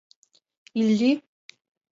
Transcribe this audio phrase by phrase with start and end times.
[0.79, 1.11] Илли!